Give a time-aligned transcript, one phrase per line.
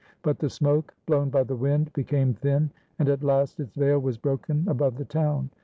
[0.23, 4.17] But the smoke, blown by the wind, became thin, and at last its veil was
[4.17, 5.51] broken above the town.